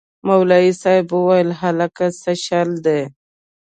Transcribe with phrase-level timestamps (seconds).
[0.27, 3.01] مولوي صاحب وويل هلکه سه چل دې.